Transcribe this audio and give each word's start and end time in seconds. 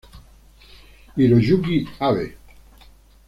Hiroyuki 1.15 1.75
Abe 2.07 2.25